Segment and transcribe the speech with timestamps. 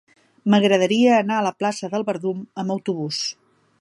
[0.53, 3.21] M'agradaria anar a la plaça del Verdum amb autobús.